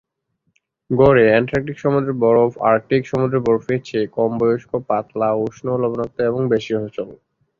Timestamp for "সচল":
6.77-7.09